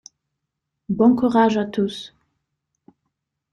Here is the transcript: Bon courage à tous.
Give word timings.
Bon 0.89 1.15
courage 1.15 1.57
à 1.57 1.65
tous. 1.65 2.15